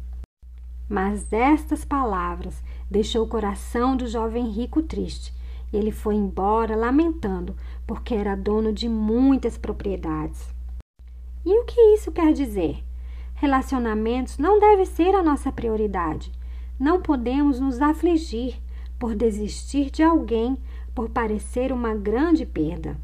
Mas 0.88 1.32
estas 1.32 1.84
palavras 1.84 2.60
deixou 2.90 3.24
o 3.24 3.28
coração 3.28 3.96
do 3.96 4.08
jovem 4.08 4.50
rico 4.50 4.82
triste. 4.82 5.32
Ele 5.72 5.92
foi 5.92 6.16
embora 6.16 6.74
lamentando, 6.74 7.56
porque 7.86 8.12
era 8.12 8.34
dono 8.34 8.72
de 8.72 8.88
muitas 8.88 9.56
propriedades. 9.56 10.52
E 11.46 11.60
o 11.60 11.64
que 11.64 11.80
isso 11.94 12.10
quer 12.10 12.32
dizer? 12.32 12.82
Relacionamentos 13.34 14.36
não 14.36 14.58
devem 14.58 14.84
ser 14.84 15.14
a 15.14 15.22
nossa 15.22 15.52
prioridade. 15.52 16.32
Não 16.78 17.00
podemos 17.00 17.60
nos 17.60 17.80
afligir 17.80 18.60
por 18.98 19.14
desistir 19.14 19.90
de 19.90 20.02
alguém 20.02 20.58
por 20.94 21.08
parecer 21.08 21.72
uma 21.72 21.94
grande 21.94 22.44
perda. 22.44 22.96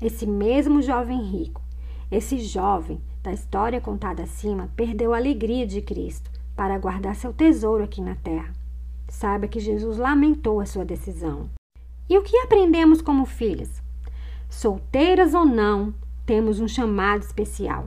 Esse 0.00 0.26
mesmo 0.26 0.82
jovem 0.82 1.22
rico, 1.22 1.62
esse 2.10 2.38
jovem 2.38 3.00
da 3.22 3.32
história 3.32 3.80
contada 3.80 4.22
acima, 4.22 4.70
perdeu 4.76 5.12
a 5.12 5.16
alegria 5.16 5.66
de 5.66 5.80
Cristo 5.80 6.30
para 6.54 6.78
guardar 6.78 7.16
seu 7.16 7.32
tesouro 7.32 7.84
aqui 7.84 8.00
na 8.00 8.14
terra. 8.14 8.52
Saiba 9.08 9.48
que 9.48 9.60
Jesus 9.60 9.98
lamentou 9.98 10.60
a 10.60 10.66
sua 10.66 10.84
decisão. 10.84 11.50
E 12.08 12.16
o 12.16 12.22
que 12.22 12.36
aprendemos 12.38 13.02
como 13.02 13.26
filhas? 13.26 13.82
Solteiras 14.48 15.34
ou 15.34 15.44
não, 15.44 15.94
temos 16.24 16.60
um 16.60 16.68
chamado 16.68 17.22
especial. 17.22 17.86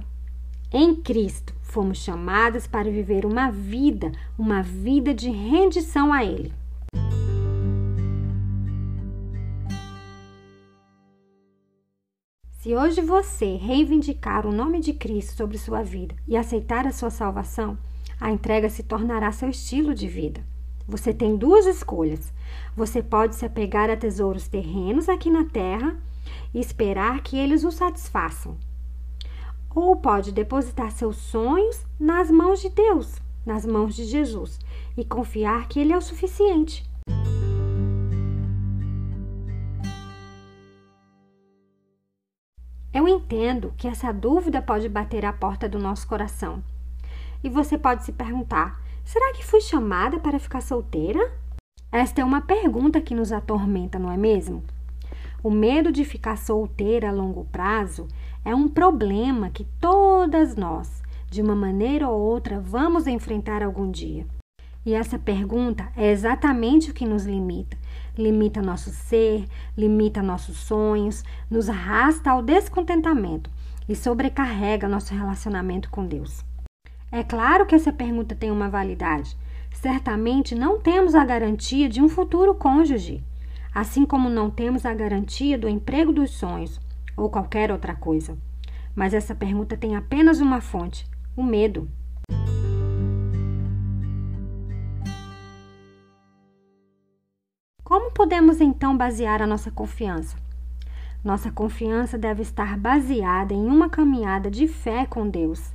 Em 0.72 0.96
Cristo, 0.96 1.54
fomos 1.70 2.00
chamadas 2.00 2.66
para 2.66 2.90
viver 2.90 3.26
uma 3.26 3.52
vida, 3.52 4.12
uma 4.38 4.62
vida 4.62 5.14
de 5.14 5.30
rendição 5.30 6.12
a 6.12 6.24
Ele. 6.24 6.52
Se 12.58 12.76
hoje 12.76 13.02
você 13.02 13.56
reivindicar 13.56 14.46
o 14.46 14.52
nome 14.52 14.82
de 14.82 14.94
Cristo 14.94 15.38
sobre 15.38 15.58
sua 15.58 15.82
vida 15.82 16.16
e 16.28 16.36
aceitar 16.36 16.86
a 16.86 16.92
sua 16.92 17.10
salvação, 17.10 17.78
a 18.20 18.30
entrega 18.32 18.68
se 18.68 18.84
tornará 18.84 19.32
seu 19.32 19.50
estilo 19.50 19.94
de 19.94 20.08
vida. 20.08 20.44
Você 20.88 21.14
tem 21.14 21.38
duas 21.38 21.66
escolhas. 21.68 22.34
Você 22.76 23.02
pode 23.02 23.36
se 23.36 23.46
apegar 23.46 23.90
a 23.90 23.96
tesouros 23.96 24.48
terrenos 24.48 25.08
aqui 25.08 25.30
na 25.30 25.46
terra 25.46 25.96
e 26.54 26.60
esperar 26.60 27.22
que 27.22 27.38
eles 27.38 27.64
o 27.64 27.72
satisfaçam 27.72 28.58
ou 29.74 29.96
pode 29.96 30.32
depositar 30.32 30.92
seus 30.92 31.18
sonhos 31.18 31.86
nas 32.00 32.32
mãos 32.32 32.62
de 32.62 32.70
Deus, 32.70 33.22
nas 33.46 33.66
mãos 33.66 33.96
de 33.96 34.06
Jesus, 34.06 34.60
e 34.98 35.06
confiar 35.06 35.68
que 35.68 35.80
Ele 35.80 35.94
é 35.94 35.98
o 35.98 36.02
suficiente. 36.02 36.90
Eu 42.92 43.08
entendo 43.08 43.74
que 43.78 43.88
essa 43.88 44.12
dúvida 44.12 44.62
pode 44.62 44.90
bater 44.90 45.24
à 45.24 45.32
porta 45.32 45.70
do 45.70 45.78
nosso 45.78 46.08
coração. 46.08 46.64
E 47.44 47.50
você 47.50 47.78
pode 47.78 48.04
se 48.04 48.12
perguntar: 48.12 48.82
será 49.06 49.32
que 49.34 49.46
fui 49.46 49.62
chamada 49.62 50.20
para 50.20 50.40
ficar 50.40 50.62
solteira? 50.62 51.32
Esta 51.92 52.22
é 52.22 52.26
uma 52.26 52.42
pergunta 52.42 53.00
que 53.00 53.16
nos 53.16 53.32
atormenta, 53.32 53.98
não 53.98 54.12
é 54.12 54.18
mesmo? 54.18 54.64
O 55.42 55.50
medo 55.50 55.92
de 55.92 56.04
ficar 56.04 56.38
solteira 56.38 57.10
a 57.10 57.14
longo 57.14 57.46
prazo 57.46 58.08
é 58.44 58.56
um 58.56 58.68
problema 58.68 59.50
que 59.50 59.66
todas 59.80 60.56
nós, 60.56 61.02
de 61.30 61.42
uma 61.42 61.56
maneira 61.56 62.08
ou 62.08 62.20
outra, 62.20 62.60
vamos 62.60 63.06
enfrentar 63.06 63.62
algum 63.62 63.92
dia. 63.92 64.26
E 64.86 64.94
essa 64.94 65.20
pergunta 65.20 65.92
é 65.96 66.10
exatamente 66.12 66.90
o 66.90 66.94
que 66.94 67.06
nos 67.06 67.26
limita. 67.26 67.78
Limita 68.18 68.62
nosso 68.62 68.90
ser, 68.92 69.46
limita 69.78 70.22
nossos 70.22 70.58
sonhos, 70.58 71.24
nos 71.50 71.70
arrasta 71.70 72.32
ao 72.32 72.42
descontentamento 72.42 73.50
e 73.88 73.96
sobrecarrega 73.96 74.88
nosso 74.88 75.14
relacionamento 75.14 75.90
com 75.90 76.06
Deus. 76.06 76.44
É 77.12 77.24
claro 77.24 77.66
que 77.66 77.76
essa 77.76 77.92
pergunta 77.92 78.36
tem 78.36 78.52
uma 78.52 78.70
validade. 78.70 79.36
Certamente 79.74 80.56
não 80.56 80.80
temos 80.80 81.14
a 81.14 81.26
garantia 81.26 81.90
de 81.90 82.02
um 82.02 82.08
futuro 82.08 82.56
cônjuge, 82.56 83.24
assim 83.74 84.06
como 84.06 84.30
não 84.30 84.50
temos 84.50 84.86
a 84.86 84.94
garantia 84.94 85.58
do 85.58 85.68
emprego 85.68 86.12
dos 86.12 86.32
sonhos 86.32 86.80
ou 87.20 87.30
qualquer 87.30 87.72
outra 87.72 87.94
coisa. 87.96 88.38
Mas 88.96 89.14
essa 89.14 89.36
pergunta 89.36 89.78
tem 89.78 89.96
apenas 89.96 90.40
uma 90.40 90.62
fonte: 90.62 91.06
o 91.36 91.44
medo. 91.44 91.90
Como 97.84 98.12
podemos 98.12 98.62
então 98.62 98.96
basear 98.96 99.42
a 99.42 99.48
nossa 99.48 99.72
confiança? 99.72 100.38
Nossa 101.24 101.52
confiança 101.52 102.18
deve 102.18 102.44
estar 102.44 102.78
baseada 102.78 103.54
em 103.54 103.66
uma 103.66 103.90
caminhada 103.90 104.50
de 104.50 104.68
fé 104.68 105.06
com 105.06 105.28
Deus. 105.28 105.74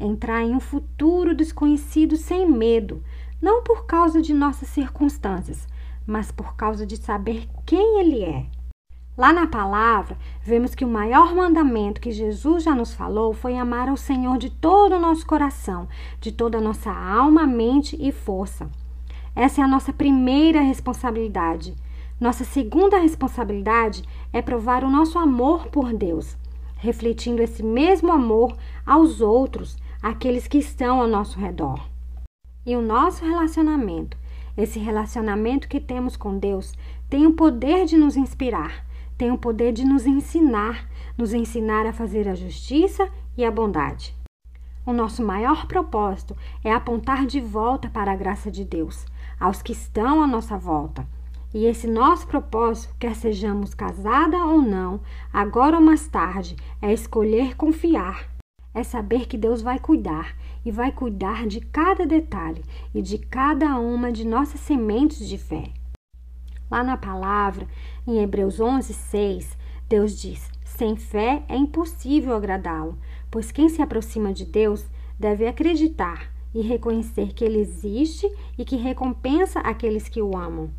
Entrar 0.00 0.42
em 0.42 0.54
um 0.54 0.60
futuro 0.60 1.34
desconhecido 1.34 2.16
sem 2.16 2.48
medo, 2.50 3.02
não 3.42 3.62
por 3.62 3.86
causa 3.86 4.22
de 4.22 4.32
nossas 4.32 4.68
circunstâncias, 4.68 5.66
mas 6.06 6.30
por 6.30 6.54
causa 6.54 6.86
de 6.86 6.96
saber 6.96 7.48
quem 7.66 8.00
Ele 8.00 8.22
é. 8.22 8.57
Lá 9.18 9.32
na 9.32 9.48
palavra, 9.48 10.16
vemos 10.44 10.76
que 10.76 10.84
o 10.84 10.88
maior 10.88 11.34
mandamento 11.34 12.00
que 12.00 12.12
Jesus 12.12 12.62
já 12.62 12.72
nos 12.72 12.94
falou 12.94 13.34
foi 13.34 13.56
amar 13.56 13.88
ao 13.88 13.96
Senhor 13.96 14.38
de 14.38 14.48
todo 14.48 14.94
o 14.94 15.00
nosso 15.00 15.26
coração, 15.26 15.88
de 16.20 16.30
toda 16.30 16.58
a 16.58 16.60
nossa 16.60 16.92
alma, 16.92 17.44
mente 17.44 17.96
e 17.98 18.12
força. 18.12 18.70
Essa 19.34 19.60
é 19.60 19.64
a 19.64 19.68
nossa 19.68 19.92
primeira 19.92 20.60
responsabilidade. 20.60 21.74
Nossa 22.20 22.44
segunda 22.44 22.96
responsabilidade 22.96 24.04
é 24.32 24.40
provar 24.40 24.84
o 24.84 24.90
nosso 24.90 25.18
amor 25.18 25.66
por 25.66 25.92
Deus, 25.92 26.36
refletindo 26.76 27.42
esse 27.42 27.60
mesmo 27.60 28.12
amor 28.12 28.56
aos 28.86 29.20
outros, 29.20 29.76
aqueles 30.00 30.46
que 30.46 30.58
estão 30.58 31.00
ao 31.00 31.08
nosso 31.08 31.40
redor. 31.40 31.88
E 32.64 32.76
o 32.76 32.80
nosso 32.80 33.24
relacionamento, 33.24 34.16
esse 34.56 34.78
relacionamento 34.78 35.66
que 35.66 35.80
temos 35.80 36.16
com 36.16 36.38
Deus, 36.38 36.72
tem 37.10 37.26
o 37.26 37.32
poder 37.32 37.84
de 37.84 37.96
nos 37.96 38.16
inspirar, 38.16 38.86
tem 39.18 39.32
o 39.32 39.36
poder 39.36 39.72
de 39.72 39.84
nos 39.84 40.06
ensinar, 40.06 40.88
nos 41.18 41.34
ensinar 41.34 41.84
a 41.84 41.92
fazer 41.92 42.28
a 42.28 42.36
justiça 42.36 43.10
e 43.36 43.44
a 43.44 43.50
bondade. 43.50 44.16
O 44.86 44.92
nosso 44.92 45.22
maior 45.22 45.66
propósito 45.66 46.36
é 46.64 46.72
apontar 46.72 47.26
de 47.26 47.40
volta 47.40 47.90
para 47.90 48.12
a 48.12 48.16
graça 48.16 48.50
de 48.50 48.64
Deus 48.64 49.04
aos 49.38 49.60
que 49.60 49.72
estão 49.72 50.22
à 50.22 50.26
nossa 50.26 50.56
volta. 50.56 51.06
E 51.52 51.64
esse 51.66 51.86
nosso 51.86 52.26
propósito, 52.26 52.94
quer 52.98 53.14
sejamos 53.14 53.74
casada 53.74 54.36
ou 54.38 54.62
não, 54.62 55.00
agora 55.32 55.76
ou 55.76 55.82
mais 55.82 56.06
tarde, 56.06 56.56
é 56.80 56.92
escolher 56.92 57.56
confiar. 57.56 58.28
É 58.72 58.82
saber 58.82 59.26
que 59.26 59.36
Deus 59.36 59.62
vai 59.62 59.78
cuidar 59.78 60.36
e 60.64 60.70
vai 60.70 60.92
cuidar 60.92 61.46
de 61.46 61.60
cada 61.60 62.06
detalhe 62.06 62.62
e 62.94 63.02
de 63.02 63.18
cada 63.18 63.78
uma 63.78 64.12
de 64.12 64.26
nossas 64.26 64.60
sementes 64.60 65.26
de 65.28 65.38
fé. 65.38 65.77
Lá 66.70 66.84
na 66.84 66.96
palavra, 66.96 67.66
em 68.06 68.18
Hebreus 68.20 68.60
11, 68.60 68.92
6, 68.92 69.56
Deus 69.88 70.20
diz: 70.20 70.50
Sem 70.64 70.96
fé 70.96 71.42
é 71.48 71.56
impossível 71.56 72.34
agradá-lo, 72.34 72.98
pois 73.30 73.50
quem 73.50 73.68
se 73.68 73.80
aproxima 73.80 74.32
de 74.32 74.44
Deus 74.44 74.86
deve 75.18 75.46
acreditar 75.46 76.30
e 76.54 76.60
reconhecer 76.60 77.32
que 77.32 77.44
Ele 77.44 77.58
existe 77.58 78.30
e 78.56 78.64
que 78.64 78.76
recompensa 78.76 79.60
aqueles 79.60 80.08
que 80.08 80.20
o 80.20 80.36
amam. 80.36 80.70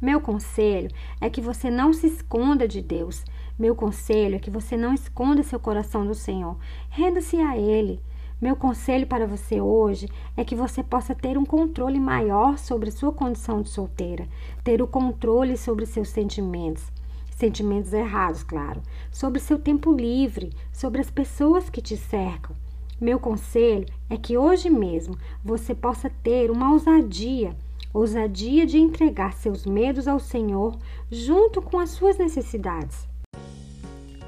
Meu 0.00 0.20
conselho 0.20 0.90
é 1.20 1.30
que 1.30 1.40
você 1.40 1.70
não 1.70 1.92
se 1.92 2.08
esconda 2.08 2.66
de 2.66 2.82
Deus. 2.82 3.24
Meu 3.56 3.76
conselho 3.76 4.34
é 4.34 4.38
que 4.38 4.50
você 4.50 4.76
não 4.76 4.94
esconda 4.94 5.44
seu 5.44 5.60
coração 5.60 6.04
do 6.04 6.14
Senhor. 6.14 6.56
Renda-se 6.88 7.36
a 7.36 7.56
Ele. 7.56 8.00
Meu 8.42 8.56
conselho 8.56 9.06
para 9.06 9.24
você 9.24 9.60
hoje 9.60 10.08
é 10.36 10.44
que 10.44 10.56
você 10.56 10.82
possa 10.82 11.14
ter 11.14 11.38
um 11.38 11.44
controle 11.44 12.00
maior 12.00 12.58
sobre 12.58 12.90
sua 12.90 13.12
condição 13.12 13.62
de 13.62 13.68
solteira, 13.68 14.26
ter 14.64 14.82
o 14.82 14.86
controle 14.88 15.56
sobre 15.56 15.86
seus 15.86 16.08
sentimentos, 16.08 16.90
sentimentos 17.30 17.92
errados, 17.92 18.42
claro, 18.42 18.82
sobre 19.12 19.38
seu 19.38 19.60
tempo 19.60 19.92
livre, 19.92 20.50
sobre 20.72 21.00
as 21.00 21.08
pessoas 21.08 21.70
que 21.70 21.80
te 21.80 21.96
cercam. 21.96 22.56
Meu 23.00 23.20
conselho 23.20 23.86
é 24.10 24.16
que 24.16 24.36
hoje 24.36 24.68
mesmo 24.68 25.16
você 25.44 25.72
possa 25.72 26.10
ter 26.10 26.50
uma 26.50 26.72
ousadia, 26.72 27.54
ousadia 27.94 28.66
de 28.66 28.76
entregar 28.76 29.34
seus 29.34 29.64
medos 29.64 30.08
ao 30.08 30.18
Senhor 30.18 30.76
junto 31.08 31.62
com 31.62 31.78
as 31.78 31.90
suas 31.90 32.18
necessidades. 32.18 33.06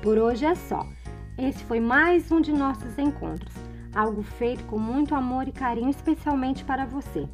Por 0.01 0.19
hoje 0.19 0.45
é 0.45 0.55
só. 0.55 0.87
Esse 1.37 1.65
foi 1.65 1.81
mais 1.81 2.31
um 2.31 2.41
de 2.41 2.53
nossos 2.53 2.97
encontros, 2.97 3.53
algo 3.95 4.23
feito 4.23 4.65
com 4.65 4.79
muito 4.79 5.15
amor 5.15 5.47
e 5.47 5.53
carinho, 5.53 5.91
especialmente 5.91 6.65
para 6.65 6.85
você. 6.85 7.29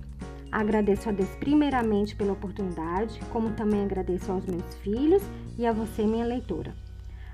Agradeço 0.52 1.08
a 1.08 1.12
Deus 1.12 1.30
primeiramente 1.36 2.16
pela 2.16 2.32
oportunidade, 2.32 3.20
como 3.30 3.52
também 3.52 3.82
agradeço 3.82 4.32
aos 4.32 4.44
meus 4.46 4.74
filhos 4.76 5.22
e 5.56 5.64
a 5.64 5.72
você, 5.72 6.04
minha 6.04 6.24
leitora. 6.24 6.74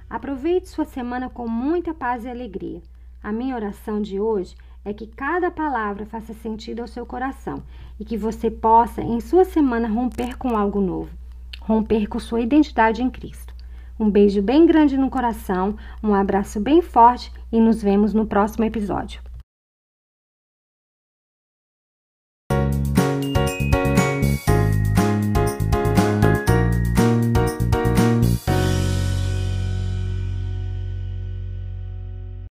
Aproveite 0.09 0.69
sua 0.69 0.85
semana 0.85 1.29
com 1.29 1.49
muita 1.49 1.95
paz 1.95 2.25
e 2.25 2.29
alegria. 2.29 2.83
A 3.23 3.33
minha 3.33 3.57
oração 3.57 4.01
de 4.01 4.21
hoje 4.21 4.55
é 4.85 4.93
que 4.93 5.07
cada 5.07 5.51
palavra 5.51 6.07
faça 6.07 6.33
sentido 6.35 6.81
ao 6.81 6.87
seu 6.87 7.05
coração 7.05 7.63
e 7.99 8.05
que 8.05 8.17
você 8.17 8.49
possa, 8.51 9.03
em 9.03 9.19
sua 9.19 9.45
semana, 9.45 9.89
romper 9.89 10.37
com 10.39 10.57
algo 10.57 10.81
novo, 10.81 11.11
romper 11.61 12.07
com 12.07 12.21
sua 12.21 12.41
identidade 12.41 13.03
em 13.03 13.11
Cristo. 13.11 13.56
Um 13.99 14.11
beijo 14.11 14.43
bem 14.43 14.67
grande 14.67 14.97
no 14.97 15.09
coração, 15.09 15.77
um 16.03 16.15
abraço 16.15 16.61
bem 16.61 16.83
forte 16.83 17.33
e 17.51 17.59
nos 17.59 17.83
vemos 17.83 18.13
no 18.13 18.27
próximo 18.27 18.65
episódio. 18.65 19.26